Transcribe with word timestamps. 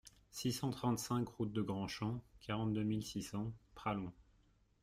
six 0.31 0.51
cent 0.51 0.71
trente-cinq 0.71 1.29
route 1.29 1.53
de 1.53 1.61
Grandchamp, 1.61 2.23
quarante-deux 2.39 2.81
mille 2.81 3.05
six 3.05 3.21
cents 3.21 3.53
Pralong 3.75 4.09